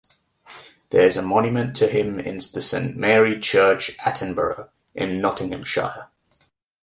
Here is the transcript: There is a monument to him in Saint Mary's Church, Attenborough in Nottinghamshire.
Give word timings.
There 0.89 1.05
is 1.05 1.15
a 1.15 1.21
monument 1.21 1.75
to 1.75 1.87
him 1.87 2.19
in 2.19 2.41
Saint 2.41 2.97
Mary's 2.97 3.45
Church, 3.45 3.95
Attenborough 3.99 4.69
in 4.95 5.21
Nottinghamshire. 5.21 6.07